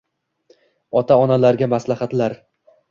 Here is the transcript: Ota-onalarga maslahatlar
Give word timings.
Ota-onalarga 1.03 1.71
maslahatlar 1.77 2.39